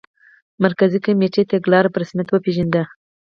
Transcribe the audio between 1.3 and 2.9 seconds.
تګلاره په رسمیت وپېژنده.